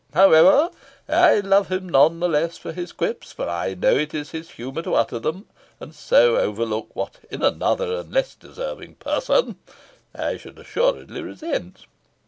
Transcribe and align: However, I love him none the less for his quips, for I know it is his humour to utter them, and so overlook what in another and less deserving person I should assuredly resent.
However, 0.15 0.71
I 1.07 1.41
love 1.41 1.67
him 1.71 1.87
none 1.87 2.21
the 2.21 2.27
less 2.27 2.57
for 2.57 2.71
his 2.71 2.91
quips, 2.91 3.31
for 3.31 3.47
I 3.47 3.75
know 3.75 3.95
it 3.95 4.15
is 4.15 4.31
his 4.31 4.49
humour 4.49 4.81
to 4.81 4.95
utter 4.95 5.19
them, 5.19 5.45
and 5.79 5.93
so 5.93 6.37
overlook 6.37 6.95
what 6.95 7.19
in 7.29 7.43
another 7.43 7.97
and 7.97 8.11
less 8.11 8.33
deserving 8.33 8.95
person 8.95 9.59
I 10.15 10.37
should 10.37 10.57
assuredly 10.57 11.21
resent. 11.21 11.85